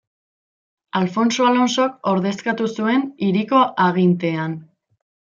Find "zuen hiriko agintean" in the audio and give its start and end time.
2.71-4.57